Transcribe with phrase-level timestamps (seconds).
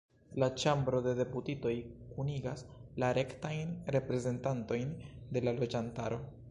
[0.43, 1.73] La Ĉambro de Deputitoj
[2.15, 2.65] kunigas
[3.03, 4.95] la rektajn reprezentantojn
[5.37, 6.23] de la loĝantaro.